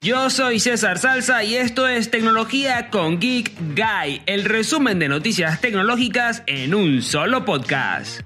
[0.00, 5.60] Yo soy César Salsa y esto es Tecnología con Geek Guy, el resumen de noticias
[5.60, 8.20] tecnológicas en un solo podcast.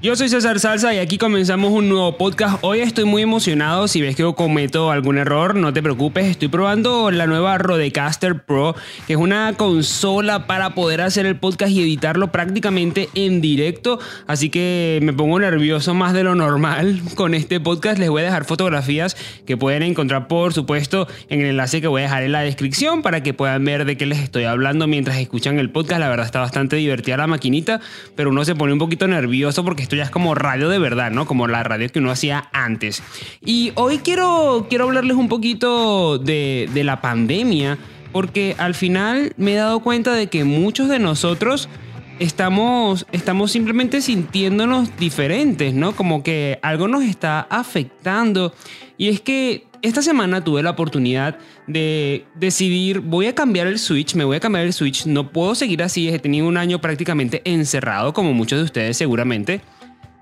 [0.00, 2.58] Yo soy César Salsa y aquí comenzamos un nuevo podcast.
[2.60, 3.88] Hoy estoy muy emocionado.
[3.88, 6.26] Si ves que yo cometo algún error, no te preocupes.
[6.26, 8.76] Estoy probando la nueva Rodecaster Pro,
[9.08, 13.98] que es una consola para poder hacer el podcast y editarlo prácticamente en directo.
[14.28, 17.98] Así que me pongo nervioso más de lo normal con este podcast.
[17.98, 22.02] Les voy a dejar fotografías que pueden encontrar, por supuesto, en el enlace que voy
[22.02, 25.18] a dejar en la descripción para que puedan ver de qué les estoy hablando mientras
[25.18, 25.98] escuchan el podcast.
[25.98, 27.80] La verdad está bastante divertida la maquinita,
[28.14, 31.10] pero uno se pone un poquito nervioso porque esto ya es como radio de verdad,
[31.10, 31.24] ¿no?
[31.24, 33.02] Como la radio que uno hacía antes.
[33.42, 37.78] Y hoy quiero, quiero hablarles un poquito de, de la pandemia,
[38.12, 41.70] porque al final me he dado cuenta de que muchos de nosotros
[42.18, 45.96] estamos, estamos simplemente sintiéndonos diferentes, ¿no?
[45.96, 48.52] Como que algo nos está afectando.
[48.98, 54.14] Y es que esta semana tuve la oportunidad de decidir, voy a cambiar el Switch,
[54.16, 57.40] me voy a cambiar el Switch, no puedo seguir así, he tenido un año prácticamente
[57.46, 59.62] encerrado, como muchos de ustedes seguramente.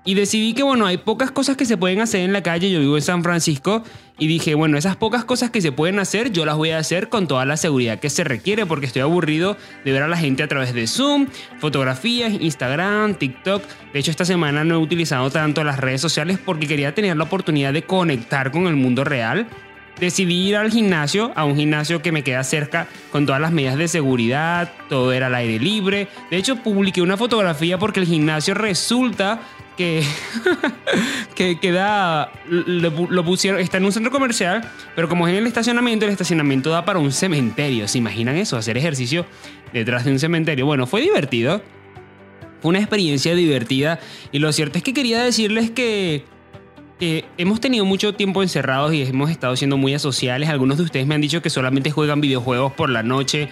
[0.07, 2.71] Y decidí que, bueno, hay pocas cosas que se pueden hacer en la calle.
[2.71, 3.83] Yo vivo en San Francisco
[4.17, 7.09] y dije, bueno, esas pocas cosas que se pueden hacer, yo las voy a hacer
[7.09, 10.43] con toda la seguridad que se requiere porque estoy aburrido de ver a la gente
[10.43, 11.27] a través de Zoom,
[11.59, 13.61] fotografías, Instagram, TikTok.
[13.91, 17.25] De hecho, esta semana no he utilizado tanto las redes sociales porque quería tener la
[17.25, 19.45] oportunidad de conectar con el mundo real.
[19.99, 23.77] Decidí ir al gimnasio, a un gimnasio que me queda cerca con todas las medidas
[23.77, 26.07] de seguridad, todo era al aire libre.
[26.29, 29.41] De hecho, publiqué una fotografía porque el gimnasio resulta
[29.77, 30.03] que,
[31.35, 36.05] que queda, lo, pusieron, está en un centro comercial, pero como es en el estacionamiento,
[36.05, 37.87] el estacionamiento da para un cementerio.
[37.87, 38.57] ¿Se imaginan eso?
[38.57, 39.25] Hacer ejercicio
[39.71, 40.65] detrás de un cementerio.
[40.65, 41.61] Bueno, fue divertido.
[42.61, 43.99] Fue una experiencia divertida.
[44.31, 46.25] Y lo cierto es que quería decirles que
[47.37, 50.49] hemos tenido mucho tiempo encerrados y hemos estado siendo muy asociales.
[50.49, 53.49] Algunos de ustedes me han dicho que solamente juegan videojuegos por la noche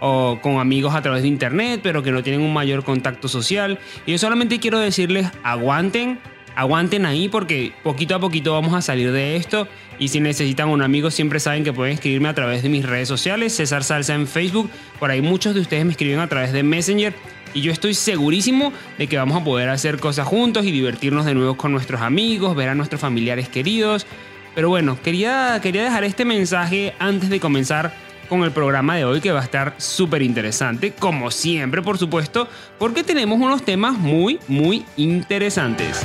[0.00, 3.78] o con amigos a través de internet, pero que no tienen un mayor contacto social.
[4.06, 6.18] Y yo solamente quiero decirles, aguanten,
[6.56, 9.68] aguanten ahí porque poquito a poquito vamos a salir de esto.
[9.98, 13.08] Y si necesitan un amigo, siempre saben que pueden escribirme a través de mis redes
[13.08, 14.70] sociales, César Salsa en Facebook.
[14.98, 17.14] Por ahí muchos de ustedes me escriben a través de Messenger.
[17.54, 21.34] Y yo estoy segurísimo de que vamos a poder hacer cosas juntos y divertirnos de
[21.34, 24.06] nuevo con nuestros amigos, ver a nuestros familiares queridos.
[24.56, 27.94] Pero bueno, quería, quería dejar este mensaje antes de comenzar
[28.28, 32.48] con el programa de hoy que va a estar súper interesante, como siempre por supuesto,
[32.78, 36.04] porque tenemos unos temas muy, muy interesantes.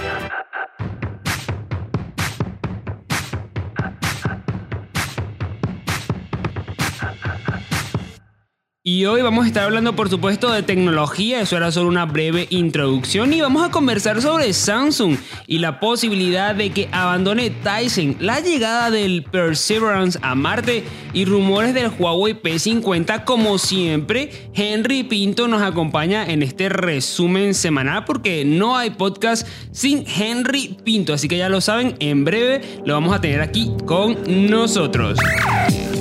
[8.92, 12.48] Y hoy vamos a estar hablando por supuesto de tecnología, eso era solo una breve
[12.50, 18.40] introducción y vamos a conversar sobre Samsung y la posibilidad de que abandone Tyson, la
[18.40, 24.32] llegada del Perseverance a Marte y rumores del Huawei P50 como siempre.
[24.56, 31.14] Henry Pinto nos acompaña en este resumen semanal porque no hay podcast sin Henry Pinto,
[31.14, 34.18] así que ya lo saben, en breve lo vamos a tener aquí con
[34.50, 35.20] nosotros.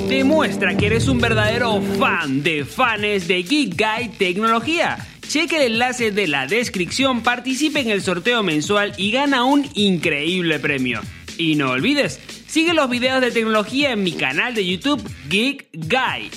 [0.09, 4.97] Demuestra que eres un verdadero fan de fans de Geek Guy Tecnología.
[5.21, 10.57] Cheque el enlace de la descripción, participe en el sorteo mensual y gana un increíble
[10.57, 11.01] premio.
[11.37, 16.31] Y no olvides, sigue los videos de tecnología en mi canal de YouTube Geek Guy.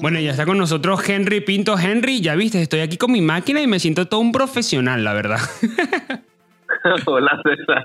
[0.00, 1.76] Bueno, ya está con nosotros Henry Pinto.
[1.78, 5.12] Henry, ya viste, estoy aquí con mi máquina y me siento todo un profesional, la
[5.12, 5.38] verdad.
[7.06, 7.84] Hola, César.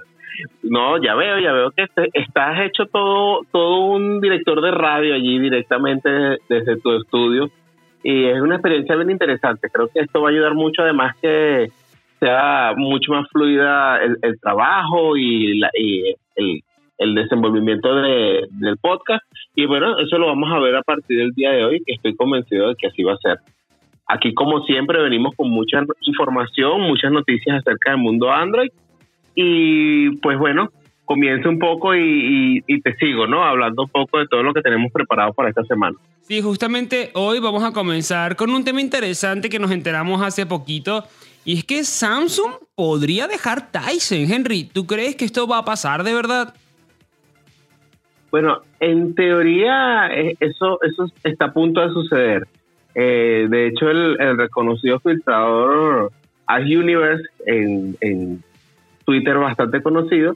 [0.64, 5.40] No, ya veo, ya veo que estás hecho todo, todo un director de radio allí
[5.40, 6.10] directamente
[6.50, 7.52] desde tu estudio
[8.04, 9.70] y es una experiencia bien interesante.
[9.72, 11.72] Creo que esto va a ayudar mucho, además que
[12.20, 16.64] sea mucho más fluida el, trabajo y, la, y el,
[16.98, 19.24] el desenvolvimiento de, del podcast.
[19.56, 22.16] Y bueno, eso lo vamos a ver a partir del día de hoy, que estoy
[22.16, 23.40] convencido de que así va a ser.
[24.08, 28.70] Aquí, como siempre, venimos con mucha información, muchas noticias acerca del mundo Android.
[29.36, 30.70] Y pues bueno,
[31.06, 33.44] comienzo un poco y, y, te sigo, ¿no?
[33.44, 35.98] Hablando un poco de todo lo que tenemos preparado para esta semana.
[36.22, 41.04] Sí, justamente hoy vamos a comenzar con un tema interesante que nos enteramos hace poquito.
[41.46, 44.32] Y es que Samsung podría dejar Tyson.
[44.32, 46.54] Henry, ¿tú crees que esto va a pasar de verdad?
[48.34, 52.48] Bueno, en teoría eh, eso, eso está a punto de suceder.
[52.96, 56.12] Eh, de hecho, el, reconocido filtrador
[56.48, 58.44] As Universe en, en
[59.06, 60.36] Twitter bastante conocido,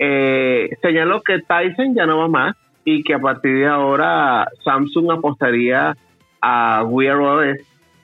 [0.00, 5.12] eh, señaló que Tyson ya no va más y que a partir de ahora Samsung
[5.12, 5.96] apostaría
[6.40, 7.58] a Wear OS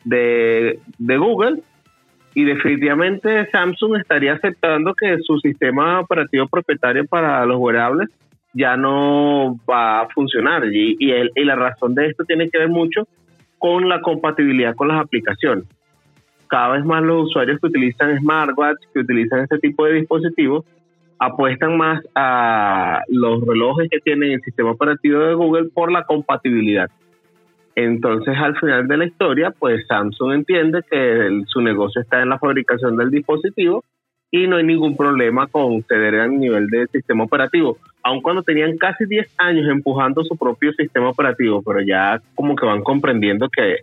[0.05, 1.63] de, de Google
[2.35, 8.11] y definitivamente Samsung estaría aceptando que su sistema operativo propietario para los wearables
[8.55, 12.69] ya no va a funcionar y, y, y la razón de esto tiene que ver
[12.69, 13.07] mucho
[13.59, 15.65] con la compatibilidad con las aplicaciones.
[16.49, 20.65] Cada vez más los usuarios que utilizan smartwatch, que utilizan este tipo de dispositivos,
[21.19, 26.89] apuestan más a los relojes que tienen el sistema operativo de Google por la compatibilidad.
[27.75, 32.39] Entonces, al final de la historia, pues Samsung entiende que su negocio está en la
[32.39, 33.85] fabricación del dispositivo
[34.31, 37.79] y no hay ningún problema con ceder a nivel de sistema operativo,
[38.09, 42.65] aun cuando tenían casi 10 años empujando su propio sistema operativo, pero ya como que
[42.65, 43.83] van comprendiendo que,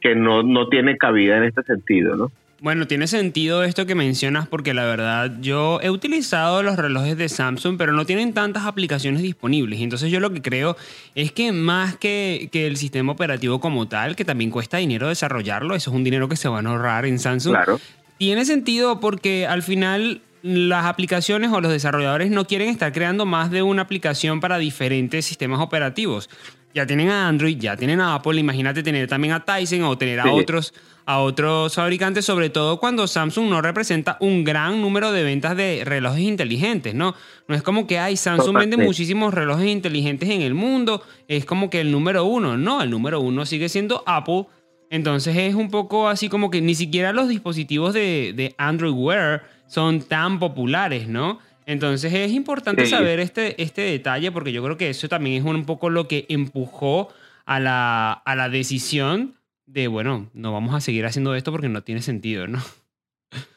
[0.00, 2.30] que no, no tiene cabida en este sentido, ¿no?
[2.60, 7.28] Bueno, tiene sentido esto que mencionas porque la verdad yo he utilizado los relojes de
[7.28, 9.80] Samsung, pero no tienen tantas aplicaciones disponibles.
[9.80, 10.76] Entonces yo lo que creo
[11.14, 15.76] es que más que, que el sistema operativo como tal, que también cuesta dinero desarrollarlo,
[15.76, 17.80] eso es un dinero que se van a ahorrar en Samsung, claro.
[18.18, 23.50] Tiene sentido porque al final las aplicaciones o los desarrolladores no quieren estar creando más
[23.50, 26.30] de una aplicación para diferentes sistemas operativos.
[26.74, 30.20] Ya tienen a Android, ya tienen a Apple, imagínate tener también a Tyson o tener
[30.20, 30.74] a otros
[31.06, 35.82] a otros fabricantes, sobre todo cuando Samsung no representa un gran número de ventas de
[35.86, 37.14] relojes inteligentes, ¿no?
[37.48, 41.70] No es como que hay Samsung vende muchísimos relojes inteligentes en el mundo, es como
[41.70, 44.48] que el número uno, no, el número uno sigue siendo Apple
[44.90, 50.00] entonces es un poco así como que ni siquiera los dispositivos de, Android Wear son
[50.00, 51.38] tan populares, ¿no?
[51.66, 55.66] Entonces es importante saber este, este detalle porque yo creo que eso también es un
[55.66, 57.10] poco lo que empujó
[57.44, 59.34] a la, a la decisión
[59.66, 62.58] de, bueno, no vamos a seguir haciendo esto porque no tiene sentido, ¿no?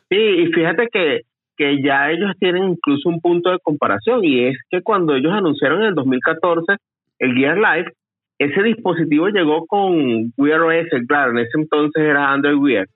[0.09, 1.21] Sí, y fíjate que,
[1.55, 5.81] que ya ellos tienen incluso un punto de comparación y es que cuando ellos anunciaron
[5.81, 6.75] en el 2014
[7.19, 7.93] el Gear Live,
[8.39, 12.87] ese dispositivo llegó con Wear OS, claro, en ese entonces era Android Wear,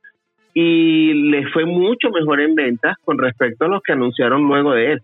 [0.57, 4.93] y le fue mucho mejor en ventas con respecto a los que anunciaron luego de
[4.93, 5.01] él,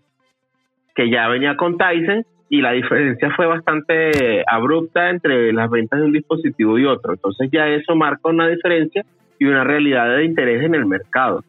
[0.94, 6.06] que ya venía con Tyson y la diferencia fue bastante abrupta entre las ventas de
[6.06, 7.12] un dispositivo y otro.
[7.12, 9.04] Entonces ya eso marca una diferencia
[9.38, 11.44] y una realidad de interés en el mercado.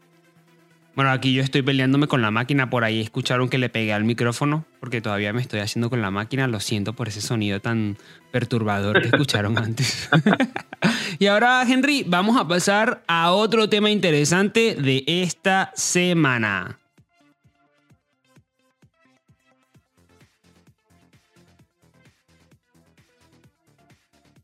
[0.96, 2.70] Bueno, aquí yo estoy peleándome con la máquina.
[2.70, 6.12] Por ahí escucharon que le pegué al micrófono, porque todavía me estoy haciendo con la
[6.12, 6.48] máquina.
[6.48, 7.98] Lo siento por ese sonido tan
[8.32, 10.10] perturbador que escucharon antes.
[11.20, 16.78] y ahora, Henry, vamos a pasar a otro tema interesante de esta semana.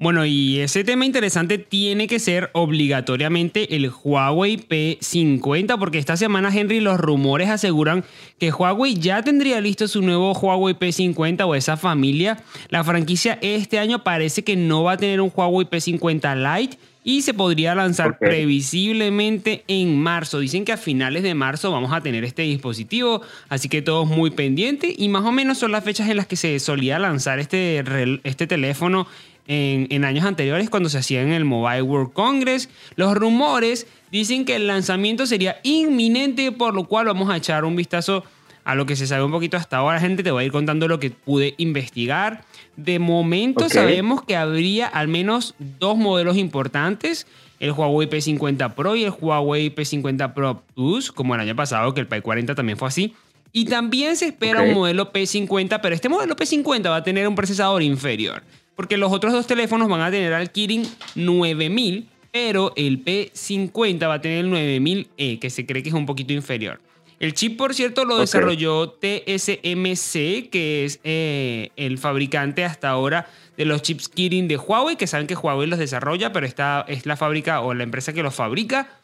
[0.01, 6.57] Bueno, y ese tema interesante tiene que ser obligatoriamente el Huawei P50, porque esta semana,
[6.57, 8.05] Henry, los rumores aseguran
[8.39, 12.41] que Huawei ya tendría listo su nuevo Huawei P50 o esa familia.
[12.69, 17.23] La franquicia este año parece que no va a tener un Huawei P50 Lite y
[17.23, 20.39] se podría lanzar previsiblemente en marzo.
[20.39, 24.31] Dicen que a finales de marzo vamos a tener este dispositivo, así que todos muy
[24.31, 27.83] pendientes y más o menos son las fechas en las que se solía lanzar este,
[28.23, 29.07] este teléfono
[29.49, 32.69] en, años anteriores cuando se hacía en el Mobile World Congress.
[32.95, 37.75] Los rumores dicen que el lanzamiento sería inminente, por lo cual vamos a echar un
[37.75, 38.23] vistazo
[38.63, 40.21] a lo que se sabe un poquito hasta ahora, gente.
[40.21, 42.45] Te voy a ir contando lo que pude investigar.
[42.75, 47.25] De momento sabemos que habría al menos dos modelos importantes.
[47.59, 52.01] El Huawei P50 Pro y el Huawei P50 Pro Plus, como el año pasado, que
[52.01, 53.15] el P40 también fue así.
[53.51, 57.33] Y también se espera un modelo P50, pero este modelo P50 va a tener un
[57.33, 58.43] procesador inferior.
[58.79, 64.13] Porque los otros dos teléfonos van a tener al Kirin 9000, pero el P50 va
[64.13, 66.79] a tener el 9000E, que se cree que es un poquito inferior.
[67.19, 73.65] El chip, por cierto, lo desarrolló TSMC, que es eh, el fabricante hasta ahora de
[73.65, 77.17] los chips Kirin de Huawei, que saben que Huawei los desarrolla, pero esta es la
[77.17, 79.01] fábrica o la empresa que los fabrica.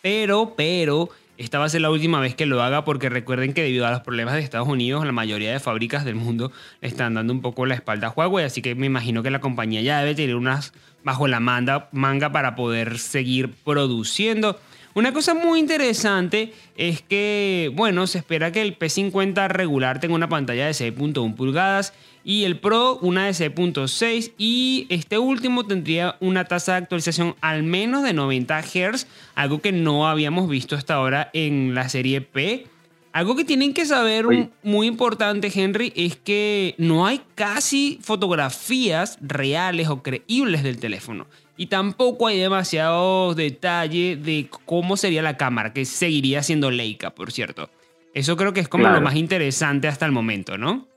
[0.00, 3.62] Pero, pero, esta va a ser la última vez que lo haga porque recuerden que
[3.62, 7.32] debido a los problemas de Estados Unidos, la mayoría de fábricas del mundo están dando
[7.32, 10.14] un poco la espalda a Huawei, así que me imagino que la compañía ya debe
[10.14, 14.60] tener unas bajo la manga, manga para poder seguir produciendo.
[14.92, 20.28] Una cosa muy interesante es que, bueno, se espera que el P50 regular tenga una
[20.28, 21.92] pantalla de 6.1 pulgadas
[22.24, 27.62] y el Pro una de 6.6 y este último tendría una tasa de actualización al
[27.62, 29.06] menos de 90 Hz,
[29.36, 32.66] algo que no habíamos visto hasta ahora en la serie P.
[33.12, 34.24] Algo que tienen que saber
[34.62, 41.26] muy importante, Henry, es que no hay casi fotografías reales o creíbles del teléfono.
[41.60, 47.32] Y tampoco hay demasiados detalles de cómo sería la cámara, que seguiría siendo Leica, por
[47.32, 47.68] cierto.
[48.14, 50.88] Eso creo que es como lo más interesante hasta el momento, ¿no?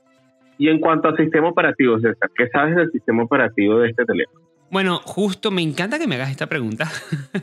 [0.56, 4.40] Y en cuanto al sistema operativo, César, ¿qué sabes del sistema operativo de este teléfono?
[4.70, 6.90] Bueno, justo me encanta que me hagas esta pregunta,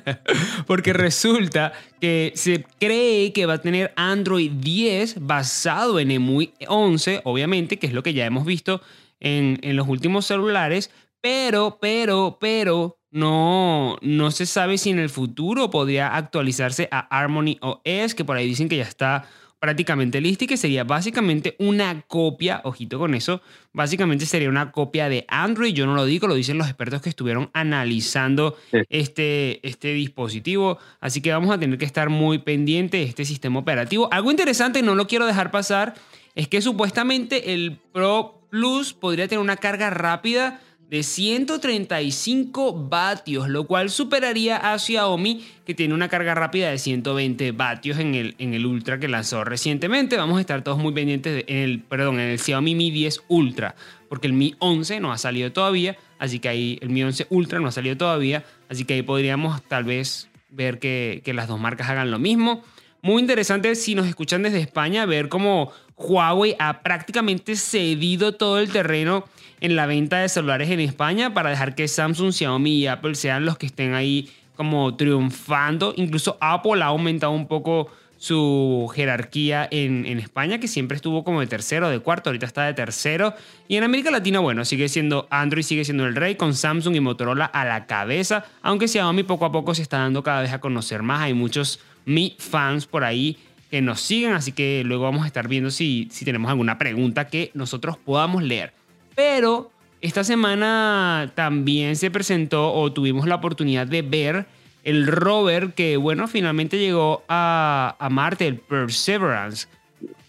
[0.66, 7.22] porque resulta que se cree que va a tener Android 10 basado en EMUI 11,
[7.24, 8.82] obviamente, que es lo que ya hemos visto
[9.20, 15.10] en, en los últimos celulares, pero, pero, pero, no, no se sabe si en el
[15.10, 19.28] futuro podría actualizarse a Harmony OS, que por ahí dicen que ya está
[19.62, 23.42] prácticamente lista y que sería básicamente una copia, ojito con eso,
[23.74, 27.10] básicamente sería una copia de Android, yo no lo digo, lo dicen los expertos que
[27.10, 28.58] estuvieron analizando
[28.90, 33.60] este, este dispositivo, así que vamos a tener que estar muy pendiente de este sistema
[33.60, 34.10] operativo.
[34.12, 35.94] Algo interesante, no lo quiero dejar pasar,
[36.34, 40.60] es que supuestamente el Pro Plus podría tener una carga rápida
[40.92, 47.54] de 135 vatios, lo cual superaría a Xiaomi que tiene una carga rápida de 120
[47.54, 50.18] vatios en el, en el Ultra que lanzó recientemente.
[50.18, 53.74] Vamos a estar todos muy pendientes en el, perdón, en el Xiaomi Mi 10 Ultra,
[54.10, 57.62] porque el Mi 11 no ha salido todavía, así que ahí el Mi 11 Ultra
[57.62, 61.58] no ha salido todavía, así que ahí podríamos tal vez ver que, que las dos
[61.58, 62.64] marcas hagan lo mismo.
[63.02, 68.70] Muy interesante si nos escuchan desde España ver cómo Huawei ha prácticamente cedido todo el
[68.74, 69.24] terreno
[69.62, 73.46] en la venta de celulares en España para dejar que Samsung, Xiaomi y Apple sean
[73.46, 75.94] los que estén ahí como triunfando.
[75.96, 81.40] Incluso Apple ha aumentado un poco su jerarquía en, en, España, que siempre estuvo como
[81.40, 83.34] de tercero, de cuarto, ahorita está de tercero.
[83.68, 87.00] Y en América Latina, bueno, sigue siendo Android, sigue siendo el rey, con Samsung y
[87.00, 90.60] Motorola a la cabeza, aunque Xiaomi poco a poco se está dando cada vez a
[90.60, 91.22] conocer más.
[91.22, 93.38] Hay muchos Mi fans por ahí
[93.72, 97.28] que nos siguen, así que luego vamos a estar viendo si, si tenemos alguna pregunta
[97.28, 98.74] que nosotros podamos leer.
[99.22, 99.70] Pero
[100.02, 104.46] esta semana también se presentó o tuvimos la oportunidad de ver
[104.84, 109.68] el rover que, bueno, finalmente llegó a, a Marte, el Perseverance,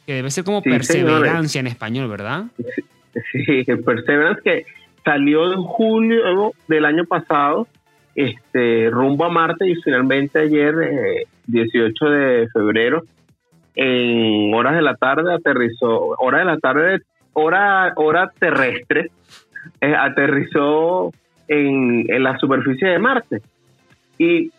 [0.07, 2.45] que debe ser como perseverancia en español, ¿verdad?
[3.33, 4.67] Sí, el Perseverance que
[5.07, 7.67] salió en julio del año pasado,
[8.15, 10.75] este, rumbo a Marte y finalmente ayer,
[11.47, 13.05] 18 eh, de febrero,
[13.75, 17.01] en horas de la tarde aterrizó, hora de la tarde,
[17.33, 19.11] hora, hora terrestre,
[19.81, 21.12] eh, aterrizó
[21.49, 23.43] en, la superficie de Marte.
[24.19, 24.51] Y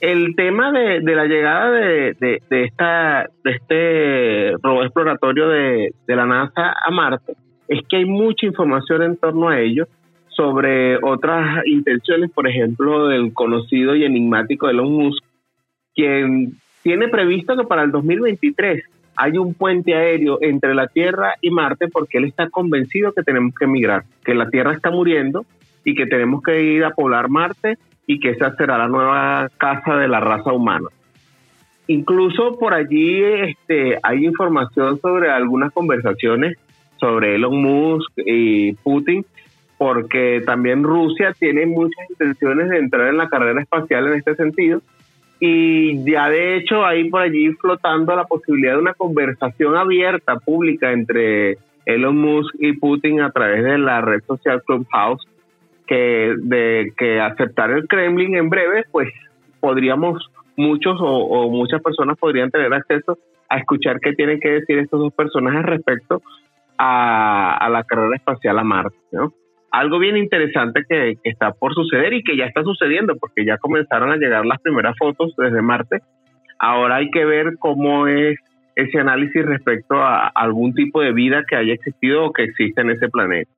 [0.00, 6.74] el tema de, la llegada de, de, esta, de este robot exploratorio de, la NASA
[6.84, 7.34] a Marte
[7.68, 9.88] es que hay mucha información en torno a ello
[10.28, 15.24] sobre otras intenciones, por ejemplo, del conocido y enigmático Elon Musk,
[15.94, 16.52] quien
[16.82, 18.84] tiene previsto que para el 2023
[19.16, 23.54] hay un puente aéreo entre la Tierra y Marte porque él está convencido que tenemos
[23.54, 25.44] que emigrar, que la Tierra está muriendo
[25.84, 29.96] y que tenemos que ir a poblar Marte y que esa será la nueva casa
[29.96, 30.88] de la raza humana.
[31.88, 36.58] Incluso por allí este, hay información sobre algunas conversaciones
[36.98, 39.24] sobre Elon Musk y Putin,
[39.78, 44.80] porque también Rusia tiene muchas intenciones de entrar en la carrera espacial en este sentido
[45.38, 50.92] y ya de hecho hay por allí flotando la posibilidad de una conversación abierta, pública
[50.92, 55.26] entre Elon Musk y Putin a través de la red social Clubhouse,
[55.86, 59.12] que de que aceptar el Kremlin en breve, pues
[59.60, 65.00] podríamos muchos o, muchas personas podrían tener acceso a escuchar qué tienen que decir estos
[65.00, 66.22] dos personajes respecto
[66.78, 69.32] a, a la carrera espacial a Marte, ¿no?
[69.70, 74.10] Algo bien interesante que, está por suceder y que ya está sucediendo, porque ya comenzaron
[74.10, 76.00] a llegar las primeras fotos desde Marte.
[76.58, 78.38] Ahora hay que ver cómo es
[78.74, 82.90] ese análisis respecto a algún tipo de vida que haya existido o que existe en
[82.90, 83.50] ese planeta.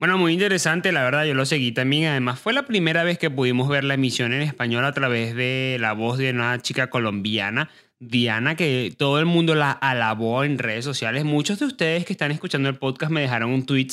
[0.00, 2.06] Bueno, muy interesante, la verdad, yo lo seguí también.
[2.06, 5.76] Además, fue la primera vez que pudimos ver la emisión en español a través de
[5.78, 7.68] la voz de una chica colombiana
[8.00, 11.24] Diana, que todo el mundo la alabó en redes sociales.
[11.24, 13.88] Muchos de ustedes que están escuchando el podcast me dejaron un tweet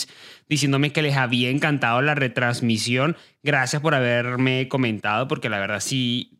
[0.49, 3.17] diciéndome que les había encantado la retransmisión.
[3.43, 6.31] Gracias por haberme comentado, porque la verdad sí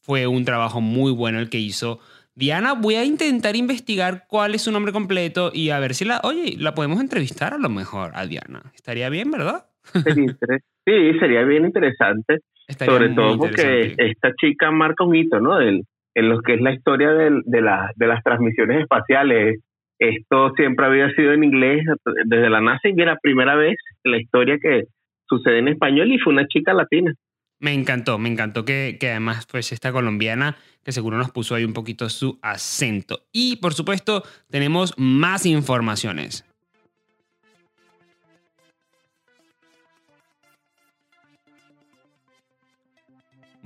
[0.00, 2.00] fue un trabajo muy bueno el que hizo
[2.38, 6.20] Diana, voy a intentar investigar cuál es su nombre completo y a ver si la,
[6.22, 8.62] oye, la podemos entrevistar a lo mejor a Diana.
[8.76, 9.66] Estaría bien, ¿verdad?
[10.86, 15.58] Sí, sería bien interesante, Estaría sobre todo porque esta chica marca un hito, ¿no?
[15.58, 15.84] Del-
[16.18, 19.60] en lo que es la historia de, la- de las transmisiones espaciales.
[19.98, 21.84] Esto siempre había sido en inglés
[22.26, 24.84] desde la NASA y era la primera vez la historia que
[25.28, 27.12] sucede en español y fue una chica latina.
[27.60, 31.64] Me encantó, me encantó que, que además pues esta colombiana que seguro nos puso ahí
[31.64, 33.20] un poquito su acento.
[33.32, 36.44] Y por supuesto tenemos más informaciones.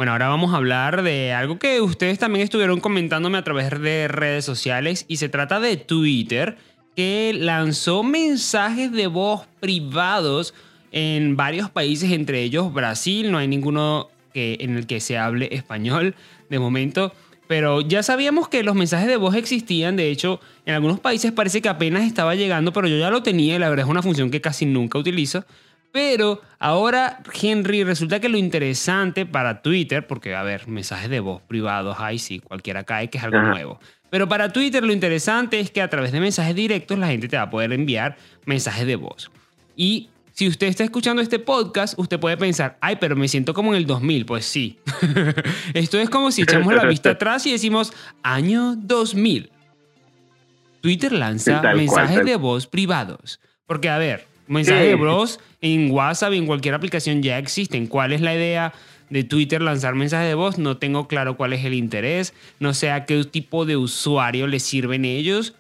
[0.03, 4.09] Bueno, ahora vamos a hablar de algo que ustedes también estuvieron comentándome a través de
[4.09, 6.57] redes sociales y se trata de Twitter
[6.97, 10.55] que lanzó mensajes de voz privados
[10.91, 15.55] en varios países, entre ellos Brasil, no hay ninguno que, en el que se hable
[15.55, 16.17] español
[16.51, 17.13] de momento,
[17.47, 21.63] pero ya sabíamos que los mensajes de voz existían, de hecho en algunos países parece
[21.63, 24.33] que apenas estaba llegando, pero yo ya lo tenía y la verdad es una función
[24.33, 25.45] que casi nunca utilizo.
[25.93, 31.43] Pero ahora, Henry, resulta que lo interesante para Twitter, porque a ver, mensajes de voz
[31.43, 33.51] privados, ay sí, cualquiera cae que es algo Ajá.
[33.51, 33.79] nuevo.
[34.11, 37.37] Pero para Twitter lo interesante es que a través de mensajes directos la gente te
[37.37, 39.31] va a poder enviar mensajes de voz.
[39.77, 43.73] Y si usted está escuchando este podcast, usted puede pensar, ay, pero me siento como
[43.73, 44.25] en el 2000.
[44.27, 44.79] Pues sí.
[45.75, 49.51] Esto es como si echamos la vista atrás y decimos, año 2000.
[50.81, 53.41] Twitter lanza cual, mensajes tal de voz privados.
[53.67, 54.89] Porque, a ver, mensajes Sí.
[54.89, 57.87] de voz en WhatsApp y en cualquier aplicación ya existen.
[57.87, 58.75] ¿Cuál es la idea
[59.09, 60.59] de Twitter lanzar mensajes de voz?
[60.59, 62.35] No tengo claro cuál es el interés.
[62.61, 65.55] No sé a qué tipo de usuario les sirven ellos.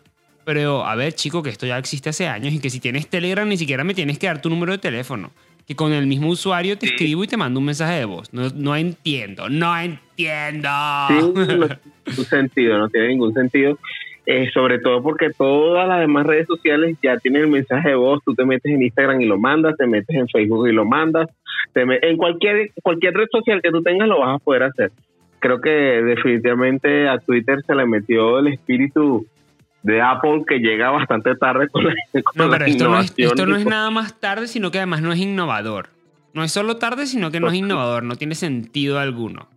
[0.44, 3.49] Pero, a ver, chico, que esto ya existe hace años y que si tienes Telegram
[3.49, 5.30] ni siquiera me tienes que dar tu número de teléfono.
[5.68, 8.32] Que con el mismo usuario te escribo y te mando un mensaje de voz.
[8.32, 10.68] No, no entiendo, no entiendo.
[11.06, 13.78] Sí, no tiene ningún sentido, no tiene ningún sentido.
[14.24, 18.20] Eh, sobre todo porque todas las demás redes sociales ya tienen el mensaje de voz.
[18.24, 21.28] Tú te metes en Instagram y lo mandas, te metes en Facebook y lo mandas.
[21.72, 24.92] Te en cualquier, cualquier red social que tú tengas lo vas a poder hacer.
[25.40, 29.26] Creo que definitivamente a Twitter se le metió el espíritu
[29.82, 33.46] de Apple que llega bastante tarde con la, con No, pero esto no, es, esto
[33.46, 35.88] no es nada más tarde, sino que además no es innovador.
[36.32, 38.04] No es solo tarde, sino que no es innovador.
[38.04, 39.48] No tiene sentido alguno.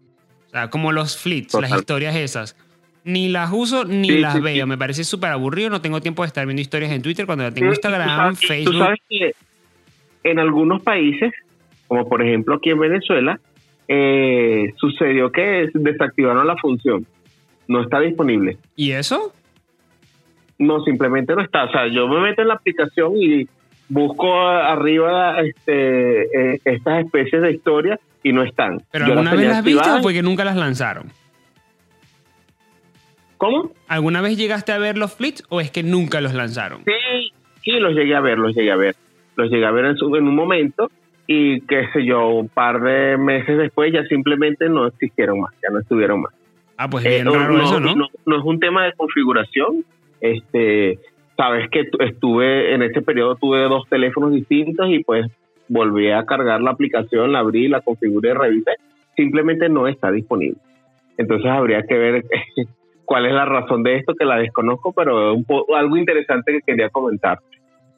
[0.48, 2.58] O sea, como los flits, las historias esas.
[3.06, 4.66] Ni las uso ni Sí, las sí, veo.
[4.66, 4.70] sí.
[4.70, 5.70] Me parece súper aburrido.
[5.70, 8.08] No tengo tiempo de estar viendo historias en Twitter cuando ya Sí, tengo tú Instagram,
[8.10, 8.78] sabes- Tú Facebook.
[8.78, 9.32] sabes que
[10.24, 11.32] en algunos países,
[11.88, 13.40] como por ejemplo aquí en Venezuela,
[13.88, 17.06] eh, sucedió que desactivaron la función.
[17.68, 18.58] No está disponible.
[18.76, 19.34] ¿Y eso?
[20.58, 21.66] No, simplemente no está.
[21.66, 23.48] O sea, yo me meto en la aplicación y
[23.90, 28.82] busco arriba este, eh, estas especies de historias y no están.
[28.92, 30.02] ¿Pero Yo alguna vez las viste o activadas.
[30.02, 31.12] fue que nunca las lanzaron?
[33.38, 33.72] ¿Cómo?
[33.88, 36.84] ¿Alguna vez llegaste a ver los flits o es que nunca los lanzaron?
[36.86, 37.32] Sí,
[37.64, 38.96] sí, los llegué a ver, los llegué a ver.
[39.36, 40.90] Los llegué a ver en, su- en un momento
[41.28, 45.70] y qué sé yo, un par de meses después ya simplemente no existieron más, ya
[45.74, 46.34] no estuvieron más.
[46.78, 47.96] Ah, pues Eh, bien no, raro no- eso, ¿no?
[47.96, 49.84] no- no es un tema de configuración.
[50.22, 51.00] Este,
[51.36, 55.26] sabes que tu- estuve en ese periodo tuve dos teléfonos distintos y pues
[55.68, 58.72] volví a cargar la aplicación, la abrí, la configuré, revisé.
[59.16, 60.58] Simplemente no está disponible.
[61.18, 62.24] Entonces habría que ver
[63.06, 66.90] cuál es la razón de esto que la desconozco, pero un algo interesante que quería
[66.90, 67.40] comentar.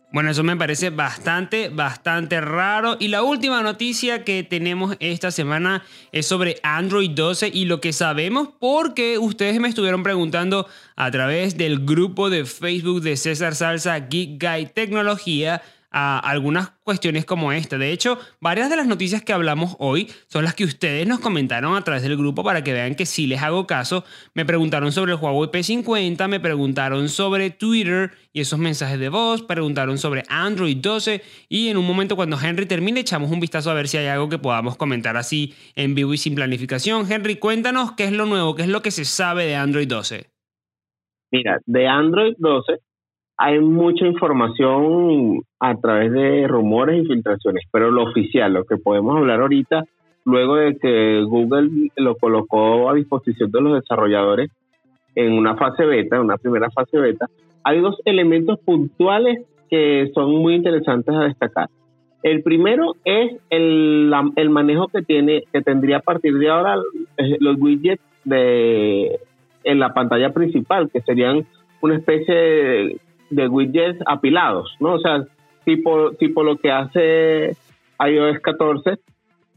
[0.09, 2.95] Bueno, eso me parece bastante, bastante raro.
[2.97, 7.91] Y la última noticia que tenemos esta semana es sobre Android 12 y lo que
[7.91, 10.65] sabemos porque ustedes me estuvieron preguntando
[10.95, 17.25] a través del grupo de Facebook de César Salsa Geek Guy Tecnología a algunas cuestiones
[17.25, 17.77] como esta.
[17.77, 21.75] De hecho, varias de las noticias que hablamos hoy son las que ustedes nos comentaron
[21.75, 24.03] a través del grupo para que vean que sí les hago caso.
[24.33, 29.43] Me preguntaron sobre el Huawei P50, me preguntaron sobre Twitter y esos mensajes de voz,
[29.43, 33.73] preguntaron sobre Android 12 y en un momento cuando Henry termine echamos un vistazo a
[33.73, 37.09] ver si hay algo que podamos comentar así en vivo y sin planificación.
[37.11, 40.25] Henry, cuéntanos qué es lo nuevo, qué es lo que se sabe de Android 12.
[41.31, 42.86] Mira, de Android 12
[43.37, 49.15] hay mucha información a través de rumores y filtraciones, pero lo oficial, lo que podemos
[49.15, 49.85] hablar ahorita,
[50.25, 54.49] luego de que Google lo colocó a disposición de los desarrolladores
[55.15, 57.27] en una fase beta, una primera fase beta,
[57.63, 61.69] hay dos elementos puntuales que son muy interesantes a destacar.
[62.23, 66.75] El primero es el, el manejo que tiene, que tendría a partir de ahora
[67.17, 69.19] eh, los widgets de
[69.63, 71.45] en la pantalla principal, que serían
[71.81, 72.97] una especie de,
[73.29, 74.93] de widgets apilados, ¿no?
[74.93, 75.25] O sea,
[75.65, 77.55] tipo, tipo lo que hace
[77.99, 78.97] iOS 14,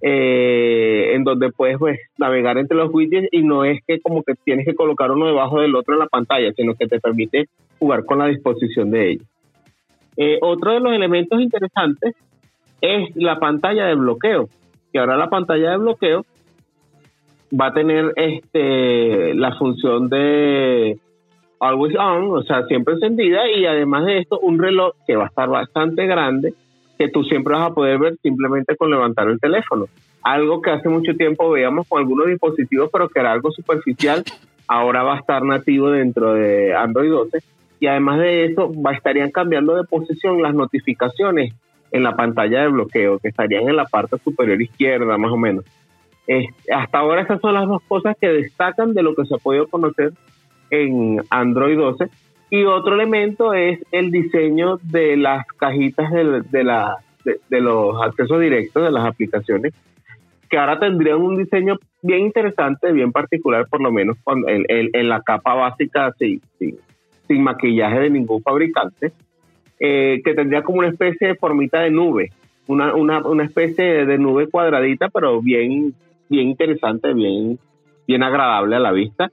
[0.03, 4.35] eh, en donde puedes pues, navegar entre los widgets y no es que como que
[4.35, 8.05] tienes que colocar uno debajo del otro en la pantalla, sino que te permite jugar
[8.05, 9.27] con la disposición de ellos.
[10.17, 12.15] Eh, otro de los elementos interesantes
[12.81, 14.49] es la pantalla de bloqueo,
[14.93, 16.25] que ahora la pantalla de bloqueo
[17.59, 20.99] va a tener este la función de
[21.61, 25.29] always on, o sea, siempre encendida y además de esto un reloj que va a
[25.29, 26.55] estar bastante grande
[26.99, 29.87] que tú siempre vas a poder ver simplemente con levantar el teléfono.
[30.23, 34.23] Algo que hace mucho tiempo veíamos con algunos dispositivos, pero que era algo superficial,
[34.66, 37.42] ahora va a estar nativo dentro de Android 12
[37.79, 41.55] y además de eso va estarían cambiando de posición las notificaciones
[41.90, 45.64] en la pantalla de bloqueo, que estarían en la parte superior izquierda más o menos.
[46.73, 49.66] hasta ahora esas son las dos cosas que destacan de lo que se ha podido
[49.66, 50.12] conocer
[50.71, 52.09] en Android 12.
[52.51, 58.41] Y otro elemento es el diseño de las cajitas de, de, la, de, los accesos
[58.41, 59.73] directos de las aplicaciones,
[60.49, 64.17] que ahora tendrían un diseño bien interesante, bien particular, por lo menos
[64.49, 69.13] en, en, la capa básica sin, sin, maquillaje de ningún fabricante,
[69.79, 72.33] eh, que tendría como una especie de formita de nube,
[72.67, 75.95] una, una, una especie de nube cuadradita, pero bien,
[76.29, 77.61] bien interesante, bien,
[78.09, 79.31] bien agradable a la vista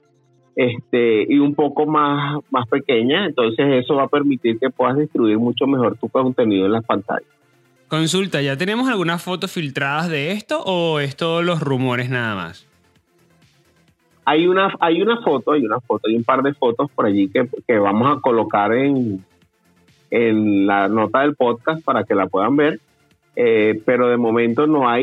[0.58, 5.38] este, y un poco más, más pequeña, entonces eso va a permitir que puedas distribuir
[5.38, 7.28] mucho mejor tu contenido en las pantallas.
[7.86, 12.66] Consulta, ¿ya tenemos algunas fotos filtradas de esto o es todos los rumores nada más?
[14.24, 17.28] Hay una, hay una foto, hay una foto, hay un par de fotos por allí
[17.28, 19.24] que, que vamos a colocar en,
[20.10, 22.80] en la nota del podcast para que la puedan ver,
[23.36, 25.02] eh, pero de momento no hay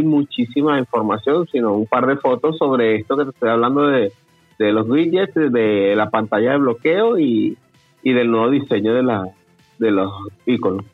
[0.00, 4.12] muchísima información, sino un par de fotos sobre esto que te estoy hablando de,
[4.58, 7.58] los widgets, de la pantalla de bloqueo y,
[8.02, 9.24] y del nuevo diseño de, la,
[9.78, 10.10] de los
[10.46, 10.84] iconos.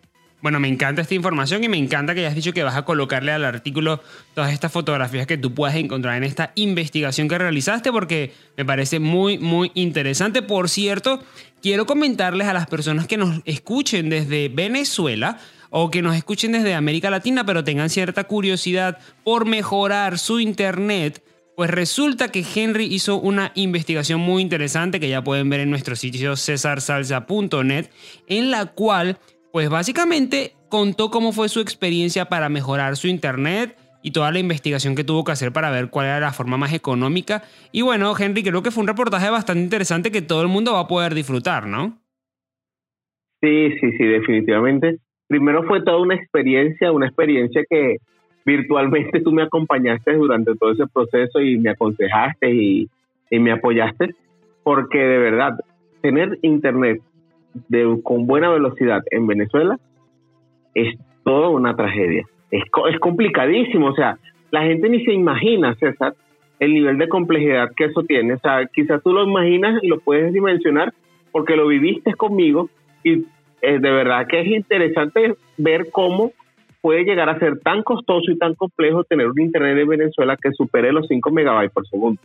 [0.40, 3.32] Bueno, me encanta esta información y me encanta que hayas dicho que vas a colocarle
[3.32, 4.00] al artículo
[4.34, 9.00] todas estas fotografías que tú puedas encontrar en esta investigación que realizaste porque me parece
[9.00, 10.40] muy, muy interesante.
[10.42, 11.20] Por cierto,
[11.60, 15.38] quiero comentarles a las personas que nos escuchen desde Venezuela
[15.70, 21.22] o que nos escuchen desde América Latina, pero tengan cierta curiosidad por mejorar su internet,
[21.56, 25.96] pues resulta que Henry hizo una investigación muy interesante que ya pueden ver en nuestro
[25.96, 27.90] sitio cesarsalsa.net,
[28.28, 29.18] en la cual,
[29.52, 34.94] pues básicamente contó cómo fue su experiencia para mejorar su internet y toda la investigación
[34.94, 37.42] que tuvo que hacer para ver cuál era la forma más económica.
[37.72, 40.80] Y bueno, Henry, creo que fue un reportaje bastante interesante que todo el mundo va
[40.80, 42.00] a poder disfrutar, ¿no?
[43.40, 47.98] Sí, sí, sí, definitivamente primero fue toda una experiencia, una experiencia que
[48.44, 52.88] virtualmente tú me acompañaste durante todo ese proceso y me aconsejaste y,
[53.30, 54.14] me apoyaste,
[54.62, 55.58] porque de verdad,
[56.00, 57.02] tener internet
[57.68, 59.78] de, con buena velocidad en Venezuela
[60.74, 62.24] es toda una tragedia.
[62.50, 64.18] Es, es complicadísimo, o sea,
[64.50, 66.14] la gente ni se imagina, César,
[66.58, 68.34] el nivel de complejidad que eso tiene.
[68.34, 70.94] O sea, quizás tú lo imaginas y lo puedes dimensionar
[71.32, 72.70] porque lo viviste conmigo
[73.04, 73.24] y
[73.62, 76.32] eh, de verdad que es interesante ver cómo
[76.80, 80.52] puede llegar a ser tan costoso y tan complejo tener un internet en Venezuela que
[80.52, 82.20] supere los 5 megabytes por segundo.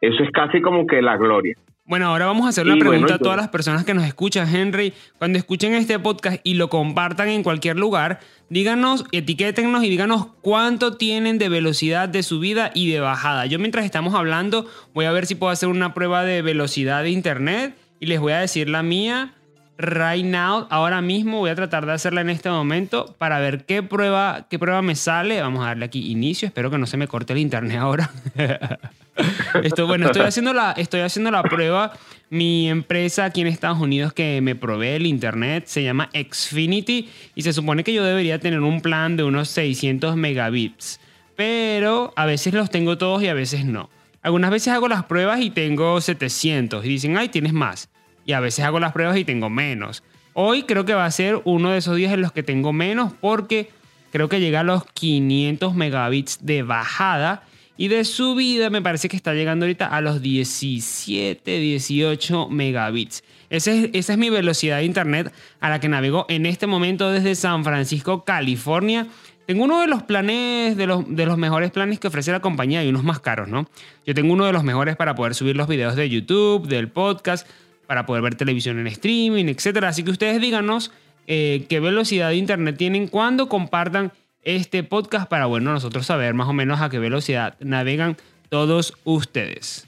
[0.00, 1.56] Eso es casi como que la gloria.
[1.84, 4.92] Bueno, ahora vamos a hacer una pregunta a todas las personas que nos escuchan, Henry.
[5.18, 10.96] Cuando escuchen este podcast y lo compartan en cualquier lugar, díganos, etiquétennos y díganos cuánto
[10.96, 13.46] tienen de velocidad de subida y de bajada.
[13.46, 17.10] Yo mientras estamos hablando voy a ver si puedo hacer una prueba de velocidad de
[17.10, 19.34] internet y les voy a decir la mía
[19.78, 23.82] right now, ahora mismo voy a tratar de hacerla en este momento para ver qué
[23.82, 25.40] prueba, qué prueba me sale.
[25.40, 26.46] Vamos a darle aquí inicio.
[26.46, 28.10] Espero que no se me corte el internet ahora.
[29.62, 31.92] Esto, bueno, estoy haciendo, la, estoy haciendo la prueba.
[32.30, 37.42] Mi empresa aquí en Estados Unidos que me provee el internet se llama Xfinity y
[37.42, 40.98] se supone que yo debería tener un plan de unos 600 megabits.
[41.36, 43.90] pero a veces los tengo todos y a veces no.
[44.22, 47.90] Algunas veces hago las pruebas y tengo 700 y dicen, ay, tienes más.
[48.24, 50.02] Y a veces hago las pruebas y tengo menos.
[50.34, 53.12] Hoy creo que va a ser uno de esos días en los que tengo menos
[53.20, 53.70] porque
[54.10, 57.42] creo que llega a los 500 megabits de bajada
[57.76, 63.24] y de subida me parece que está llegando ahorita a los 17, 18 megabits.
[63.50, 67.10] Esa es, esa es mi velocidad de internet a la que navego en este momento
[67.10, 69.08] desde San Francisco, California.
[69.46, 72.84] Tengo uno de los planes, de los, de los mejores planes que ofrece la compañía
[72.84, 73.68] y unos más caros, ¿no?
[74.06, 77.46] Yo tengo uno de los mejores para poder subir los videos de YouTube, del podcast,
[77.92, 79.84] para poder ver televisión en streaming, etc.
[79.84, 80.92] Así que ustedes díganos
[81.26, 84.12] eh, qué velocidad de internet tienen cuando compartan
[84.44, 88.16] este podcast para, bueno, nosotros saber más o menos a qué velocidad navegan
[88.48, 89.86] todos ustedes.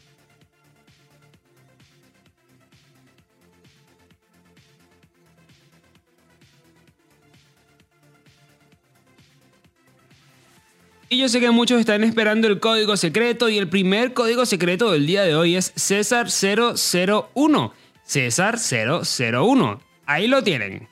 [11.08, 14.92] Y yo sé que muchos están esperando el código secreto y el primer código secreto
[14.92, 17.83] del día de hoy es César 001.
[18.04, 19.80] César 001.
[20.06, 20.86] Ahí lo tienen.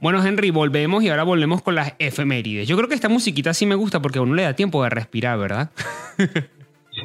[0.00, 2.68] Bueno, Henry, volvemos y ahora volvemos con las efemérides.
[2.68, 4.90] Yo creo que esta musiquita sí me gusta porque a uno le da tiempo de
[4.90, 5.70] respirar, ¿verdad?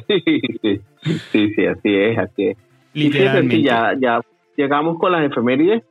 [0.06, 0.22] Sí,
[0.62, 0.80] sí,
[1.32, 2.56] sí, sí, así es, así es.
[2.94, 3.56] Literalmente.
[3.56, 4.20] sí, ya, ya
[4.56, 5.82] llegamos con las efemérides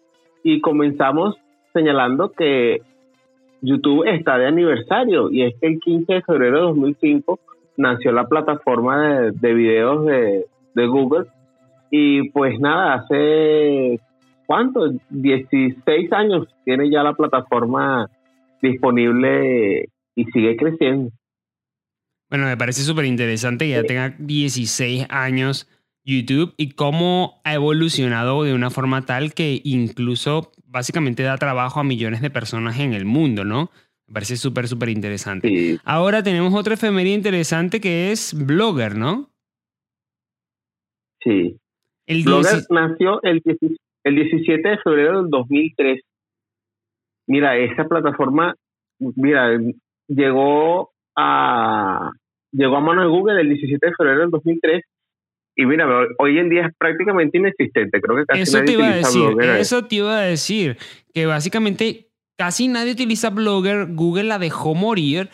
[0.44, 1.36] y comenzamos
[1.74, 2.82] señalando que
[3.62, 7.40] YouTube está de aniversario y es que el 15 de febrero de 2005
[7.78, 10.46] nació la plataforma de, de videos de,
[10.76, 11.28] de Google
[11.92, 14.00] y pues nada, hace
[14.46, 14.92] ¿cuánto?
[15.10, 18.10] 16 años tiene ya la plataforma
[18.62, 21.12] disponible y sigue creciendo.
[22.30, 25.68] Bueno, me parece súper interesante que ya tenga 16 años
[26.04, 31.84] YouTube y cómo ha evolucionado de una forma tal que incluso básicamente da trabajo a
[31.84, 33.70] millones de personas en el mundo, ¿no?
[34.08, 35.48] Me parece súper, súper interesante.
[35.48, 35.80] Sí.
[35.84, 39.30] Ahora tenemos otra efemería interesante que es Blogger, ¿no?
[41.22, 41.58] Sí.
[42.08, 43.58] El Blogger 10 nació el, 10
[44.04, 46.02] el 17 de febrero del 2003.
[47.28, 48.56] Mira, esa plataforma,
[49.00, 49.60] mira,
[50.08, 52.12] llegó a
[52.52, 54.84] llegó a mano de Google el 17 de febrero del 2003
[55.60, 55.86] y mira,
[56.20, 58.00] hoy en día es prácticamente inexistente.
[58.00, 59.50] Creo que casi Eso te nadie iba a decir, Blogger.
[59.58, 60.78] eso te iba a decir,
[61.14, 65.30] que básicamente casi nadie utiliza Blogger, Google la dejó morir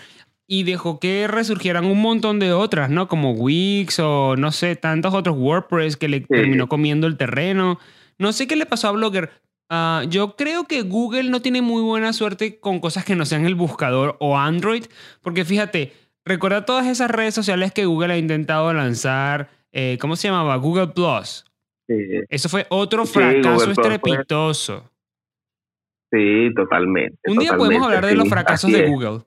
[0.47, 3.07] y dejó que resurgieran un montón de otras, ¿no?
[3.07, 7.79] Como Wix o no sé, tantos otros WordPress que le terminó comiendo el terreno.
[8.17, 9.29] No sé qué le pasó a Blogger.
[9.69, 13.45] Ah, yo creo que Google no tiene muy buena suerte con cosas que no sean
[13.45, 14.85] el buscador o Android,
[15.21, 15.93] porque fíjate,
[16.25, 20.55] recuerda todas esas redes sociales que Google ha intentado lanzar, eh, ¿cómo se llamaba?
[20.55, 21.43] Google Plus.
[21.87, 21.93] Sí,
[22.29, 24.89] Eso fue otro fracaso estrepitoso.
[26.11, 27.17] sí, totalmente.
[27.27, 28.87] Un día totalmente, podemos hablar de sí, los fracasos de.
[28.87, 29.19] Google.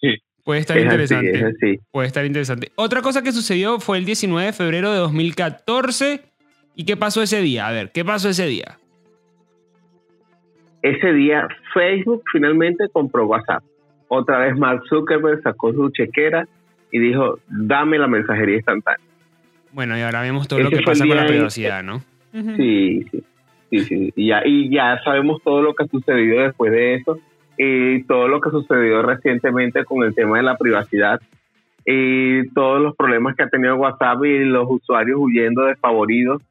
[0.00, 0.14] Sí.
[0.44, 1.30] Puede estar Es así, interesante.
[1.38, 1.80] es así.
[1.90, 2.70] Puede estar interesante.
[2.76, 6.20] Otra cosa que sucedió fue el 19 de febrero de 2014.
[6.76, 7.66] ¿Y qué pasó ese día?
[7.66, 8.78] A ver, ¿qué pasó ese día?
[10.82, 13.64] Ese día Facebook finalmente compró WhatsApp.
[14.08, 16.46] Otra vez Mark Zuckerberg sacó su chequera
[16.96, 19.06] y dijo, dame la mensajería instantánea.
[19.72, 22.00] Bueno, y ahora vemos todo lo que pasa con la privacidad, ¿no?
[22.32, 23.22] Sí, sí,
[23.68, 24.12] sí, sí.
[24.16, 27.18] Y ya, y ya sabemos todo lo que ha sucedido después de eso
[27.58, 31.20] y todo lo que sucedió recientemente con el tema de la privacidad
[31.84, 36.42] y todos los problemas que ha tenido WhatsApp y los usuarios huyendo desfavoridos.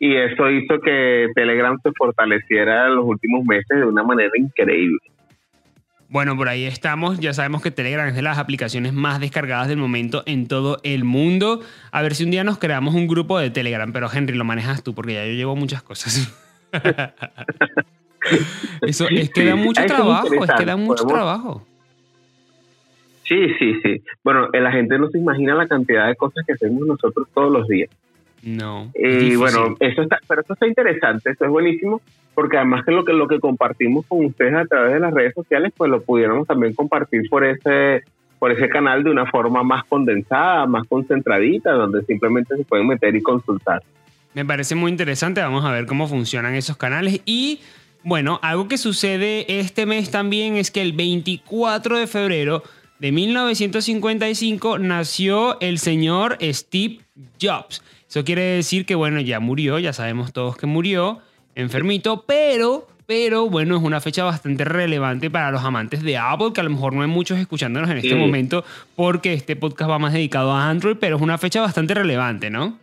[0.00, 4.98] Y eso hizo que Telegram se fortaleciera en los últimos meses de una manera increíble.
[6.08, 7.18] Bueno, por ahí estamos.
[7.18, 11.04] Ya sabemos que Telegram es de las aplicaciones más descargadas del momento en todo el
[11.04, 11.60] mundo.
[11.90, 13.92] A ver si un día nos creamos un grupo de Telegram.
[13.92, 16.32] Pero Henry, lo manejas tú porque ya yo llevo muchas cosas.
[18.82, 21.66] Eso es que da mucho es trabajo, es que da mucho Podemos- trabajo.
[23.24, 24.02] Sí, sí, sí.
[24.22, 27.52] Bueno, eh, la gente no se imagina la cantidad de cosas que hacemos nosotros todos
[27.52, 27.90] los días.
[28.46, 28.92] No.
[28.94, 32.00] Y bueno, eso está, pero eso está interesante, eso es buenísimo,
[32.32, 35.34] porque además que lo que lo que compartimos con ustedes a través de las redes
[35.34, 38.04] sociales, pues lo pudiéramos también compartir por ese
[38.38, 43.16] por ese canal de una forma más condensada, más concentradita, donde simplemente se pueden meter
[43.16, 43.82] y consultar.
[44.32, 45.40] Me parece muy interesante.
[45.40, 47.22] Vamos a ver cómo funcionan esos canales.
[47.24, 47.60] Y
[48.04, 52.62] bueno, algo que sucede este mes también es que el 24 de febrero
[52.98, 56.98] de 1955 nació el señor Steve
[57.40, 57.82] Jobs.
[58.08, 61.18] Eso quiere decir que, bueno, ya murió, ya sabemos todos que murió,
[61.54, 66.60] enfermito, pero, pero, bueno, es una fecha bastante relevante para los amantes de Apple, que
[66.60, 68.14] a lo mejor no hay muchos escuchándonos en este Sí.
[68.14, 72.48] momento porque este podcast va más dedicado a Android, pero es una fecha bastante relevante,
[72.50, 72.78] ¿no?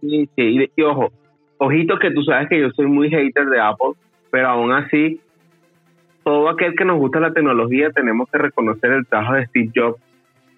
[0.00, 1.12] Sí, sí, y, y ojo,
[1.58, 3.92] ojito que tú sabes que yo soy muy hater de Apple,
[4.30, 5.20] pero aún así,
[6.26, 10.00] todo aquel que nos gusta la tecnología tenemos que reconocer el trabajo de Steve Jobs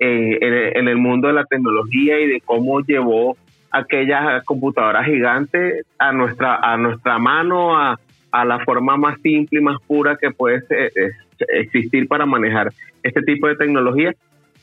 [0.01, 3.37] eh, en, en el mundo de la tecnología y de cómo llevó
[3.71, 7.99] aquella computadora gigante a nuestra a nuestra mano a,
[8.47, 11.17] la forma más simple y más pura que puede ser- es-
[11.49, 14.15] existir para manejar este tipo de tecnología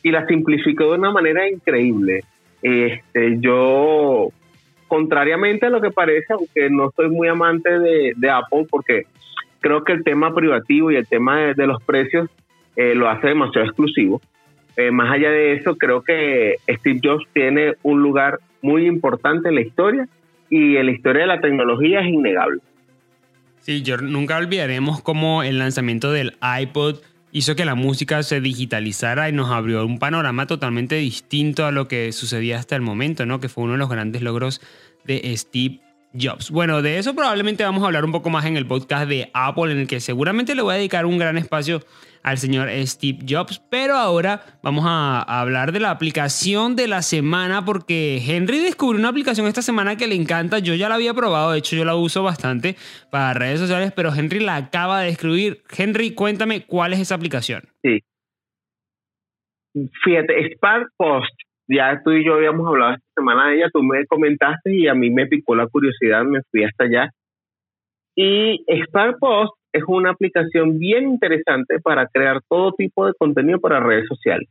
[0.01, 2.21] y la simplificó de una manera increíble.
[2.63, 4.29] Este, yo,
[4.87, 9.03] contrariamente a lo que parece, aunque no soy muy amante de Apple, porque
[9.65, 12.29] creo que el tema privativo y el tema de, de los precios
[12.75, 14.21] eh, lo hace demasiado exclusivo.
[14.77, 19.55] Eh, más allá de eso, creo que Steve Jobs tiene un lugar muy importante en
[19.55, 20.07] la historia
[20.51, 22.61] y en la historia de la tecnología es innegable.
[23.61, 26.97] Sí, yo nunca olvidaremos cómo el lanzamiento del iPod
[27.31, 31.87] hizo que la música se digitalizara y nos abrió un panorama totalmente distinto a lo
[31.87, 33.39] que sucedía hasta el momento, ¿no?
[33.39, 34.61] Que fue uno de los grandes logros
[35.05, 35.79] de Steve
[36.19, 36.51] Jobs.
[36.51, 39.71] Bueno, de eso probablemente vamos a hablar un poco más en el podcast de Apple,
[39.71, 41.81] en el que seguramente le voy a dedicar un gran espacio
[42.25, 47.63] al señor Steve Jobs, pero ahora vamos a, hablar de la aplicación de la semana
[47.63, 51.51] porque Henry descubrió una aplicación esta semana que le encanta, yo ya la había probado,
[51.51, 52.77] de hecho yo la uso bastante
[53.11, 55.61] para redes sociales, pero Henry la acaba de descubrir.
[55.77, 57.61] Henry, cuéntame cuál es esa aplicación.
[57.83, 57.99] Sí.
[60.03, 61.33] Fíjate, Spark Post,
[61.67, 64.93] ya tú y yo habíamos hablado esta semana de ella, tú me comentaste y a
[64.93, 67.09] mí me picó la curiosidad, me fui hasta allá.
[68.15, 73.81] Y Spark Post es una aplicación bien interesante para crear todo tipo de contenido para
[73.81, 74.47] redes sociales.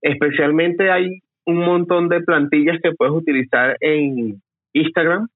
[0.00, 4.40] Especialmente hay un montón de plantillas que puedes utilizar en
[4.72, 5.28] Instagram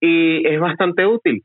[0.00, 1.42] y es bastante útil.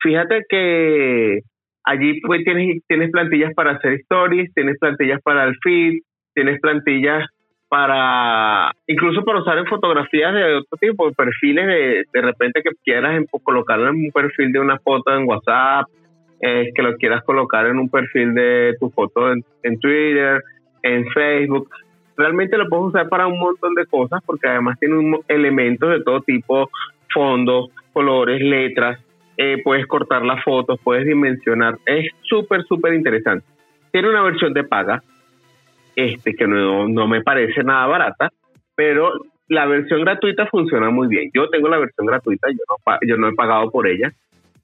[0.00, 1.40] Fíjate que
[1.84, 6.02] allí pues tienes, tienes plantillas para hacer stories, tienes plantillas para el feed,
[6.34, 7.26] tienes plantillas
[7.72, 12.68] para incluso para usar en fotografías de otro tipo, de perfiles de, de repente que
[12.84, 15.86] quieras en- colocarlo en un perfil de una foto en WhatsApp,
[16.42, 20.42] eh, que lo quieras colocar en un perfil de tu foto en, en Twitter,
[20.82, 21.70] en Facebook.
[22.14, 26.02] Realmente lo puedes usar para un montón de cosas porque además tiene un elementos de
[26.02, 26.68] todo tipo,
[27.10, 29.00] fondos, colores, letras,
[29.38, 31.78] eh, puedes cortar las fotos, puedes dimensionar.
[31.86, 33.46] Es súper, súper interesante.
[33.92, 35.02] Tiene una versión de paga,
[35.96, 38.30] este que no, no me parece nada barata,
[38.74, 39.12] pero
[39.48, 41.30] la versión gratuita funciona muy bien.
[41.34, 44.12] Yo tengo la versión gratuita, yo no, yo no he pagado por ella.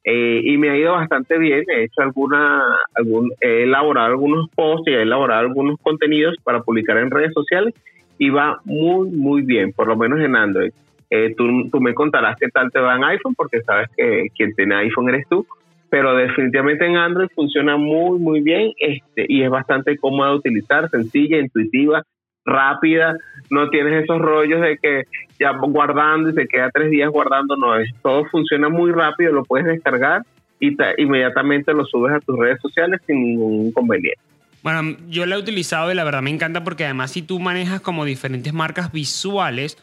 [0.05, 1.65] eh, y me ha ido bastante bien.
[1.69, 2.63] He hecho alguna,
[2.95, 7.75] algún, he elaborado algunos posts y he elaborado algunos contenidos para publicar en redes sociales
[8.17, 10.71] y va muy, muy bien, por lo menos en Android.
[11.11, 14.55] Eh, tú, tú me contarás qué tal te va en iPhone, porque sabes que quien
[14.55, 15.47] tiene iPhone eres tú,
[15.91, 20.89] pero definitivamente en Android funciona muy, muy bien este, y es bastante cómoda de utilizar,
[20.91, 22.03] sencilla, intuitiva,
[22.45, 23.17] rápida,
[23.51, 25.05] no tienes esos rollos de que
[25.39, 29.45] ya guardando y se queda tres días guardando, no, es, todo funciona muy rápido, lo
[29.45, 30.23] puedes descargar
[30.61, 34.19] y ta- inmediatamente lo subes a tus redes sociales sin ningún inconveniente.
[34.63, 37.81] Bueno, yo la he utilizado y la verdad me encanta porque además si tú manejas
[37.81, 39.77] como diferentes marcas visuales,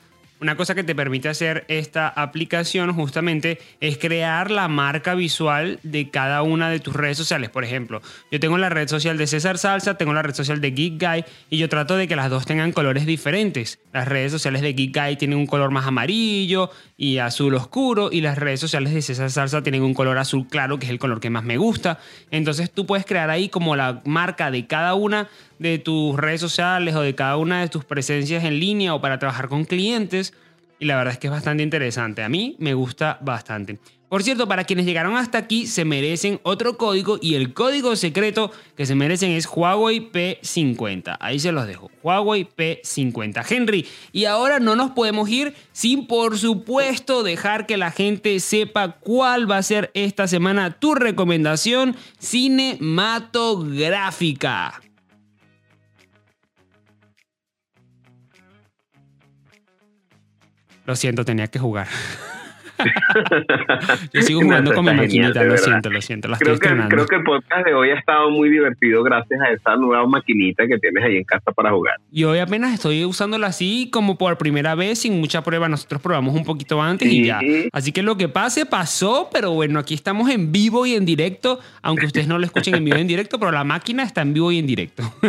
[0.46, 6.12] una cosa que te permite hacer esta aplicación justamente es crear la marca visual de
[6.12, 7.50] cada una de tus redes sociales.
[7.50, 10.70] Por ejemplo, yo tengo la red social de César Salsa, tengo la red social de
[10.70, 13.80] Geek Guy y yo trato de que las dos tengan colores diferentes.
[13.92, 18.22] Las redes sociales de Geek Guy tienen un color más amarillo y azul oscuro y
[18.22, 21.22] las redes sociales de César Salsa tienen un color azul claro, que es el color
[21.22, 21.98] que más me gusta.
[22.30, 25.28] Entonces tú puedes crear ahí como la marca de cada una
[25.60, 29.20] de tus redes sociales o de cada una de tus presencias en línea o para
[29.20, 30.34] trabajar con clientes.
[30.80, 32.24] Y la verdad es que es bastante interesante.
[32.24, 33.80] A mí me gusta bastante.
[34.10, 38.52] Por cierto, para quienes llegaron hasta aquí, se merecen otro código y el código secreto
[38.78, 41.18] que se merecen es Huawei P50.
[41.20, 41.90] Ahí se los dejo.
[42.04, 43.44] Huawei P50.
[43.50, 49.00] Henry, y ahora no nos podemos ir sin, por supuesto, dejar que la gente sepa
[49.00, 54.85] cuál va a ser esta semana tu recomendación cinematográfica.
[60.86, 61.88] Lo siento, tenía que jugar.
[64.14, 66.88] Yo sigo jugando con mi maquinita, genial, lo siento, lo siento, la estoy Creo que,
[66.90, 70.68] creo que el podcast de hoy ha estado muy divertido gracias a esa nueva maquinita
[70.68, 71.96] que tienes ahí en casa para jugar.
[72.12, 75.70] Y hoy apenas estoy usándola así como por primera vez, sin mucha prueba.
[75.70, 77.40] Nosotros probamos un poquito antes y ya.
[77.72, 81.60] Así que lo que pase, pasó, pero bueno, aquí estamos en vivo y en directo,
[81.82, 84.34] aunque ustedes no lo escuchen en vivo y en directo, pero la máquina está en
[84.34, 85.04] vivo y en directo.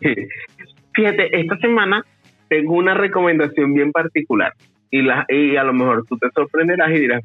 [0.94, 2.04] Fíjate, esta semana
[2.48, 4.52] tengo una recomendación bien particular
[4.90, 7.24] y, la, y a lo mejor tú te sorprenderás y dirás,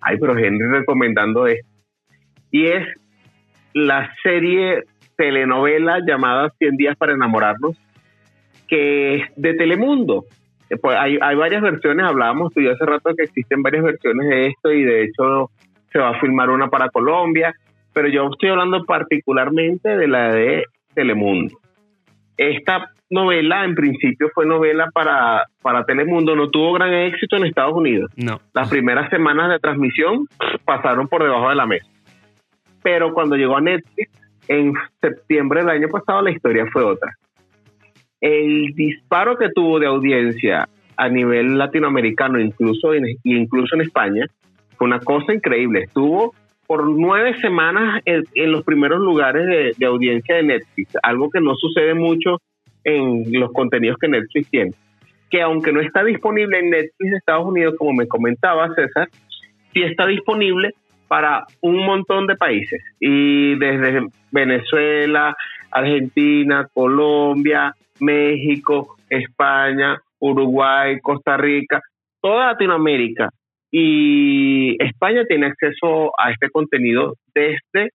[0.00, 1.68] ay, pero Henry recomendando esto.
[2.50, 2.86] Y es
[3.72, 4.84] la serie
[5.16, 7.76] telenovela llamada 100 días para enamorarnos,
[8.68, 10.24] que es de Telemundo.
[10.70, 14.28] Eh, Pues hay, hay varias versiones, hablábamos tú y hace rato que existen varias versiones
[14.28, 15.50] de esto y de hecho
[15.92, 17.54] se va a filmar una para Colombia,
[17.92, 21.56] pero yo estoy hablando particularmente de la de Telemundo.
[22.36, 27.74] Esta novela en principio fue novela para, para Telemundo, no tuvo gran éxito en Estados
[27.74, 28.10] Unidos.
[28.16, 28.40] No.
[28.52, 30.26] Las primeras semanas de transmisión
[30.64, 31.86] pasaron por debajo de la mesa.
[32.82, 34.10] Pero cuando llegó a Netflix,
[34.48, 37.12] en septiembre del año pasado, la historia fue otra.
[38.20, 44.26] El disparo que tuvo de audiencia a nivel latinoamericano, incluso en, incluso en España,
[44.76, 45.84] fue una cosa increíble.
[45.84, 46.34] Estuvo
[46.66, 51.54] por nueve semanas en, los primeros lugares de, de audiencia de Netflix, algo que no
[51.54, 52.40] sucede mucho
[52.84, 54.72] en los contenidos que Netflix tiene.
[55.30, 59.08] Que aunque no está disponible en Netflix de Estados Unidos, como me comentaba César,
[59.72, 60.74] sí está disponible
[61.08, 62.82] para un montón de países.
[63.00, 65.36] Y desde Venezuela,
[65.70, 71.80] Argentina, Colombia, México, España, Uruguay, Costa Rica,
[72.20, 73.30] toda Latinoamérica
[73.76, 77.90] y España tiene acceso a este contenido desde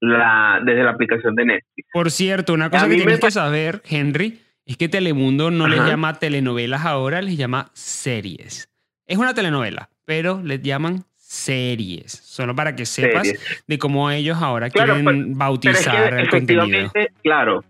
[0.00, 1.88] la, desde la aplicación de Netflix.
[1.92, 5.68] Por cierto, una cosa A que tienes me que saber, Henry, es que Telemundo no
[5.68, 8.68] les llama telenovelas ahora, les llama series.
[9.06, 12.10] Es una telenovela, pero les llaman series.
[12.10, 13.64] Solo para que sepas Series.
[13.68, 16.64] de cómo ellos ahora Claro, quieren pero- Pero es bautizar que el contenido.
[16.64, 17.64] efectivamente, claro,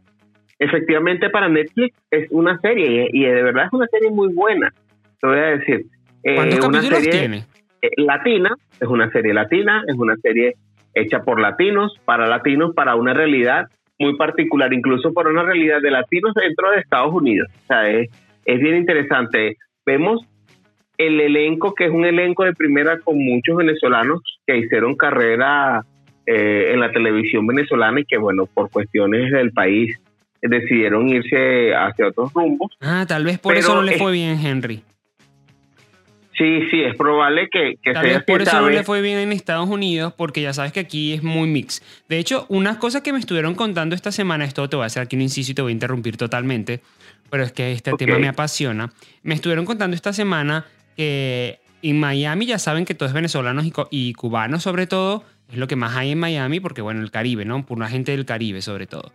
[0.59, 4.73] efectivamente para Netflix es una serie y de verdad es una serie muy buena.
[5.21, 5.87] Te voy a decir.
[6.25, 7.45] Eh, ¿Cuántos una capítulos serie, tiene?
[7.83, 10.55] eh, latina, es una serie latina, es una serie
[10.95, 13.67] hecha por latinos, para latinos, para una realidad
[13.99, 17.49] muy particular, incluso para una realidad de latinos dentro de Estados Unidos.
[17.65, 18.11] O sea, es,
[18.45, 19.57] es bien interesante.
[19.87, 20.27] Vemos
[20.99, 25.85] el elenco, que es un elenco de primera con muchos venezolanos que hicieron carrera
[26.27, 29.97] eh, en la televisión venezolana y que, bueno, por cuestiones del país
[30.41, 32.73] eh, decidieron irse hacia otros rumbos.
[32.81, 34.83] Ah, tal vez por Pero eso no le fue bien, Henry.
[36.37, 39.31] Sí, sí, es probable que, que Tal vez por eso no le fue bien en
[39.33, 41.81] Estados Unidos, porque ya sabes que aquí es muy mix.
[42.09, 45.03] De hecho, unas cosas que me estuvieron contando esta semana, esto te voy a hacer
[45.05, 46.81] aquí un inciso y te voy a interrumpir totalmente,
[47.31, 48.93] pero es que este tema me apasiona.
[49.23, 50.65] Me estuvieron contando esta semana
[50.97, 55.23] que en Miami ya saben que todo es venezolanos y, co- y cubanos sobre todo,
[55.51, 57.65] es lo que más hay en Miami, porque bueno, el Caribe, ¿no?
[57.65, 59.13] Por una gente del Caribe sobre todo.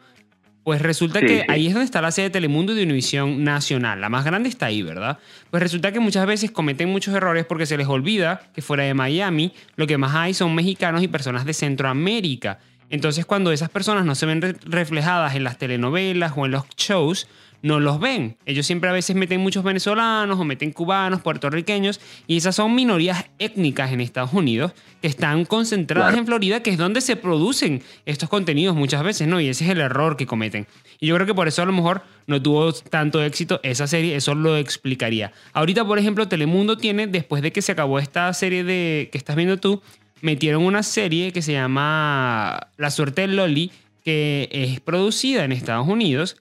[0.64, 1.46] Pues resulta Sí, que sí.
[1.48, 4.02] ahí es donde está la sede de Telemundo y de Univisión Nacional.
[4.02, 5.18] La más grande está ahí, ¿verdad?
[5.50, 8.94] Pues resulta que muchas veces cometen muchos errores porque se les olvida que fuera de
[8.94, 12.60] Miami lo que más hay son mexicanos y personas de Centroamérica.
[12.92, 16.64] Entonces cuando esas personas no se ven re- reflejadas en las telenovelas o en los
[16.76, 17.28] shows,
[17.62, 18.38] no los ven.
[18.46, 23.26] Ellos siempre a veces meten muchos venezolanos o meten cubanos, puertorriqueños, y esas son minorías
[23.40, 26.20] étnicas en Estados Unidos que están concentradas Claro.
[26.20, 29.40] en Florida, que es donde se producen estos contenidos muchas veces, ¿no?
[29.42, 30.68] Y ese es el error que cometen.
[31.00, 34.16] Y yo creo que por eso a lo mejor no tuvo tanto éxito esa serie,
[34.16, 35.32] eso lo explicaría.
[35.54, 39.36] Ahorita, por ejemplo, Telemundo tiene, después de que se acabó esta serie de que estás
[39.36, 39.82] viendo tú,
[40.22, 43.72] metieron una serie que se llama La suerte del Loli,
[44.04, 46.38] que es producida en Estados Unidos,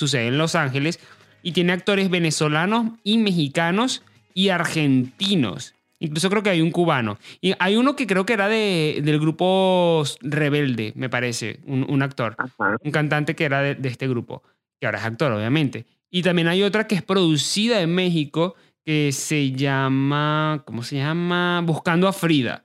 [0.00, 0.98] sucede en Los Ángeles,
[1.42, 4.02] y tiene actores venezolanos y mexicanos
[4.34, 5.74] y argentinos.
[5.98, 7.18] Incluso creo que hay un cubano.
[7.42, 12.02] Y hay uno que creo que era de, del grupo Rebelde, me parece, un, un
[12.02, 12.76] actor, Ajá.
[12.82, 14.42] un cantante que era de, de este grupo,
[14.80, 15.84] que ahora es actor, obviamente.
[16.10, 21.60] Y también hay otra que es producida en México, que se llama, ¿cómo se llama?
[21.64, 22.62] Buscando a Frida.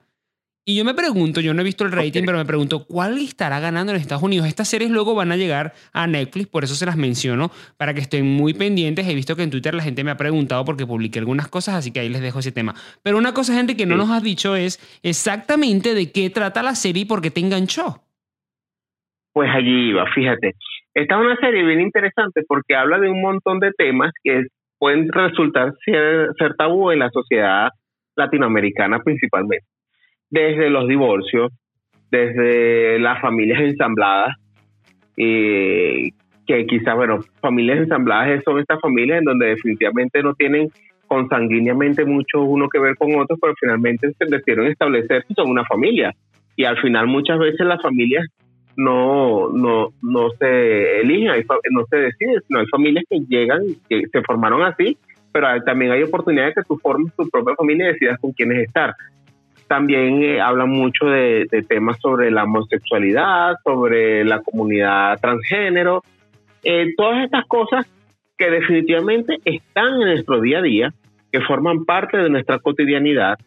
[0.68, 3.60] Y yo me pregunto, yo no he visto el rating, pero me pregunto, ¿cuál estará
[3.60, 4.48] ganando en Estados Unidos?
[4.48, 8.00] Estas series luego van a llegar a Netflix, por eso se las menciono, para que
[8.00, 9.06] estén muy pendientes.
[9.06, 11.92] He visto que en Twitter la gente me ha preguntado porque publiqué algunas cosas, así
[11.92, 12.74] que ahí les dejo ese tema.
[13.04, 13.98] Pero una cosa, Henry, que no Sí.
[14.00, 18.02] nos has dicho es exactamente de qué trata la serie y por qué te enganchó.
[19.32, 20.56] Pues allí iba, fíjate.
[20.94, 24.46] Esta es una serie bien interesante porque habla de un montón de temas que
[24.80, 27.68] pueden resultar ser, ser tabú en la sociedad
[28.16, 29.64] latinoamericana principalmente.
[30.30, 31.52] Desde los divorcios,
[32.10, 34.36] desde las familias ensambladas,
[35.16, 36.10] eh,
[36.46, 40.68] que quizás, bueno, familias ensambladas son estas familias en donde definitivamente no tienen
[41.06, 45.64] consanguíneamente mucho uno que ver con otros, pero finalmente se decidieron establecer que son una
[45.64, 46.14] familia.
[46.56, 48.26] Y al final muchas veces las familias
[48.76, 54.22] no, no, no se eligen, no se deciden, sino hay familias que llegan, que se
[54.22, 54.96] formaron así,
[55.32, 58.94] pero también hay oportunidades que tú formes tu propia familia y decidas con quiénes estar.
[59.68, 66.02] También eh, hablan mucho de, temas sobre la homosexualidad, sobre la comunidad transgénero,
[66.62, 67.86] eh, todas estas cosas
[68.38, 70.94] que definitivamente están en nuestro día a día,
[71.32, 73.38] que forman parte de nuestra cotidianidad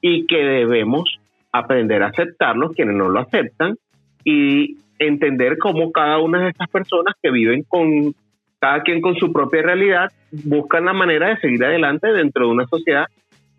[0.00, 1.18] y que debemos
[1.52, 3.76] aprender a aceptarlos, quienes no lo aceptan,
[4.24, 8.14] y entender cómo cada una de estas personas que viven con
[8.58, 12.66] cada quien con su propia realidad buscan la manera de seguir adelante dentro de una
[12.66, 13.06] sociedad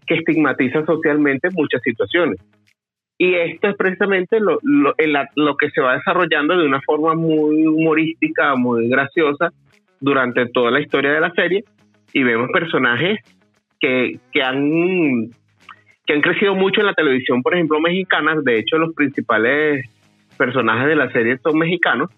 [0.08, 2.40] que estigmatiza socialmente muchas situaciones.
[3.20, 4.94] Y esto es precisamente lo, lo,
[5.36, 9.52] lo que se va desarrollando de una forma muy humorística, muy graciosa
[10.00, 11.64] durante toda la historia de la serie.
[12.14, 13.20] Y vemos personajes
[13.80, 15.30] que, que han
[16.06, 18.36] que han crecido mucho en la televisión, por ejemplo, mexicana.
[18.42, 19.86] De hecho, los principales
[20.38, 22.10] personajes de la serie son mexicanos,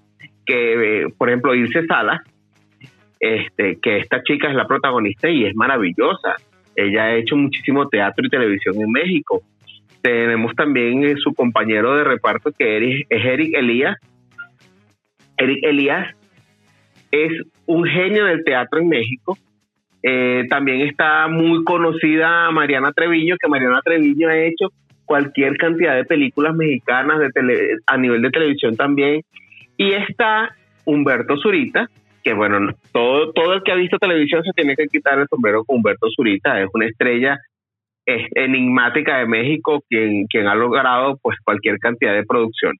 [0.45, 2.21] que, eh, por ejemplo, Ilse Salas,
[3.19, 6.35] este, que esta chica es la protagonista y es maravillosa.
[6.79, 9.41] Ella ha hecho muchísimo teatro y televisión en México.
[10.01, 13.97] Tenemos también eh, su compañero de reparto, que es Eric Elías.
[15.37, 16.15] Eric Elías
[17.11, 17.31] es
[17.65, 19.37] un genio del teatro en México.
[20.01, 24.71] Eh, también está muy conocida Mariana Treviño, que Mariana Treviño ha hecho
[25.03, 29.21] cualquier cantidad de películas mexicanas de tele- a nivel de televisión también.
[29.75, 30.55] Y está
[30.85, 31.89] Humberto Zurita,
[32.33, 35.63] bueno, no- todo, todo el que ha visto televisión se tiene que quitar el sombrero
[35.65, 37.37] con Humberto Zurita, es una estrella
[38.05, 42.73] es, enigmática de México, quien, quien ha logrado pues cualquier cantidad de producción.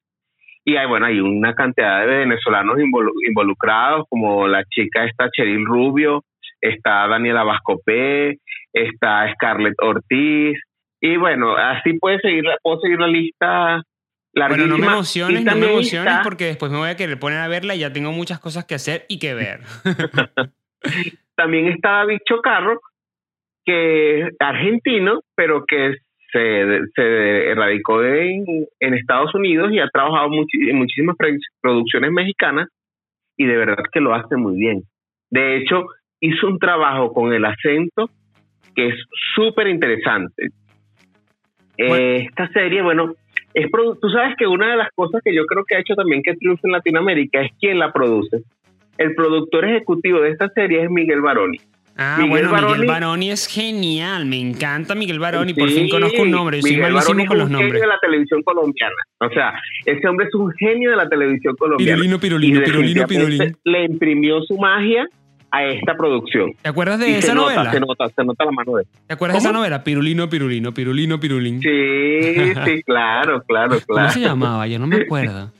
[0.66, 5.66] Y hay, bueno, hay una cantidad de venezolanos involu- involucrados, como la chica esta Cheryl
[5.66, 6.24] Rubio,
[6.62, 8.38] está Daniela Vascopé,
[8.74, 10.60] está Scarlett Ortiz,
[11.02, 13.82] y bueno, así puede seguir, puedo seguir la lista
[14.48, 17.48] Bueno, no me emociones, no me emociones porque después me voy a querer poner a
[17.48, 19.60] verla y ya tengo muchas cosas que hacer y que ver.
[21.36, 22.80] También está David Chocarro,
[23.66, 25.96] que es argentino, pero que
[26.32, 28.46] se, se radicó en,
[28.80, 31.16] en Estados Unidos y ha trabajado en muchísimas
[31.62, 32.68] producciones mexicanas
[33.38, 34.84] y de verdad que lo hace muy bien.
[35.30, 35.86] De hecho,
[36.20, 38.10] hizo un trabajo con el acento
[38.76, 38.96] que es
[39.36, 40.50] súper interesante.
[41.78, 43.14] Eh, esta serie, bueno,
[43.54, 46.22] es tú sabes que una de las cosas que yo creo que ha hecho también
[46.24, 48.42] que triunfe en Latinoamérica es quien la produce.
[48.98, 51.58] El productor ejecutivo de esta serie es Miguel Baroni.
[52.02, 54.26] Ah, Miguel bueno, Miguel Baroni- Baroni es genial.
[54.26, 55.54] Me encanta Miguel Baroni.
[55.54, 56.58] Por Sí, fin conozco un nombre.
[56.58, 57.72] Yo soy Miguel malísimo Baroni con es los un nombres.
[57.74, 58.96] genio de la televisión colombiana.
[59.20, 59.54] O sea,
[59.86, 61.96] ese hombre es un genio de la televisión colombiana.
[61.98, 65.08] Pirulino, pirulino, pirulino, definitivamente Le imprimió su magia
[65.52, 66.52] a esta producción.
[66.62, 67.72] ¿Te acuerdas de Y esa se nota, novela?
[67.72, 68.88] se nota, se nota la mano de él.
[69.08, 69.60] ¿Te acuerdas de esa ¿Cómo?
[69.60, 69.84] novela?
[69.84, 71.62] Pirulino, pirulino, pirulino, pirulín.
[71.62, 74.12] Sí, sí, claro, claro, ¿Cómo claro.
[74.12, 74.68] se llamaba?
[74.68, 75.52] Yo no me acuerdo.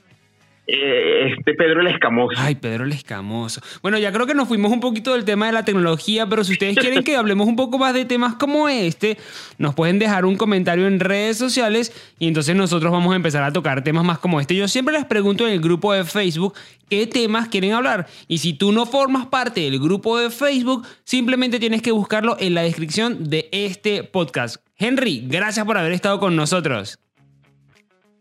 [0.72, 2.36] Eh, este Pedro el Escamoso.
[2.38, 3.60] Ay, Pedro el Escamoso.
[3.82, 6.52] Bueno, ya creo que nos fuimos un poquito del tema de la tecnología, pero si
[6.52, 9.18] ustedes quieren que hablemos un poco más de temas como este,
[9.58, 13.52] nos pueden dejar un comentario en redes sociales y entonces nosotros vamos a empezar a
[13.52, 14.54] tocar temas más como este.
[14.54, 16.54] Yo siempre les pregunto en el grupo de Facebook
[16.88, 21.58] qué temas quieren hablar y si tú no formas parte del grupo de Facebook, simplemente
[21.58, 24.58] tienes que buscarlo en la descripción de este podcast.
[24.76, 26.98] Henry, gracias por haber estado con nosotros.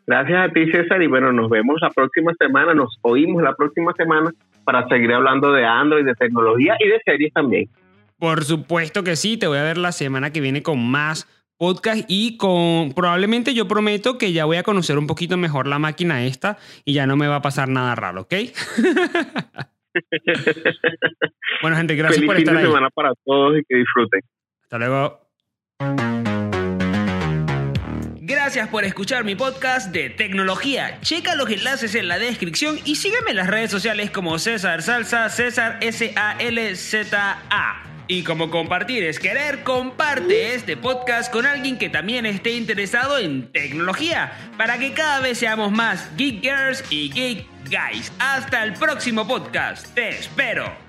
[0.09, 1.03] Gracias a ti, César.
[1.03, 4.31] Y bueno, nos vemos la próxima semana, nos oímos la próxima semana
[4.63, 7.69] para seguir hablando de Android, de tecnología y de series también.
[8.17, 11.27] Por supuesto que sí, te voy a ver la semana que viene con más
[11.59, 15.77] podcast y con probablemente yo prometo que ya voy a conocer un poquito mejor la
[15.77, 18.33] máquina esta y ya no me va a pasar nada raro, ¿ok?
[21.61, 22.65] bueno, gente, gracias Feliz por fin estar de ahí.
[22.65, 24.21] semana para todos y que disfruten.
[24.63, 25.19] Hasta luego.
[28.29, 30.99] Gracias por escuchar mi podcast de tecnología.
[31.01, 35.27] Checa los enlaces en la descripción y sígueme en las redes sociales como César Salsa,
[35.29, 37.83] César S-A-L-Z-A.
[38.07, 43.51] Y como compartir es querer, comparte este podcast con alguien que también esté interesado en
[43.51, 48.11] tecnología para que cada vez seamos más Geek Girls y Geek Guys.
[48.19, 49.87] Hasta el próximo podcast.
[49.95, 50.88] Te espero.